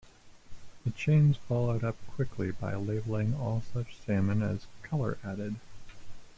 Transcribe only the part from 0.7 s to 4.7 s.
The chains followed up quickly by labeling all such salmon as